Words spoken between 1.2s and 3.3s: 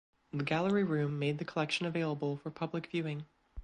the collection available for public viewing.